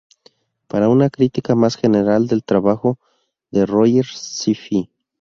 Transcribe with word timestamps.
Para 0.67 0.89
una 0.89 1.11
crítica 1.11 1.53
más 1.53 1.75
general 1.75 2.25
del 2.25 2.43
trabajo 2.43 2.97
de 3.51 3.67
Rogers 3.67 4.41
Cf. 4.43 4.89